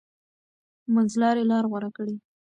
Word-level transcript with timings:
منځلاري 0.93 1.43
لار 1.49 1.65
غوره 1.71 1.89
کړئ. 1.97 2.15